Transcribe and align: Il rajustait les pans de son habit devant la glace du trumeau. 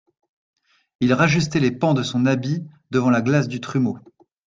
Il 0.99 1.13
rajustait 1.13 1.59
les 1.59 1.69
pans 1.69 1.93
de 1.93 2.01
son 2.01 2.25
habit 2.25 2.65
devant 2.89 3.11
la 3.11 3.21
glace 3.21 3.47
du 3.47 3.61
trumeau. 3.61 3.99